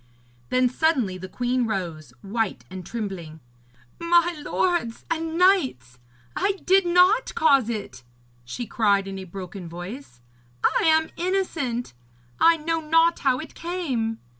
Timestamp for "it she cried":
7.69-9.07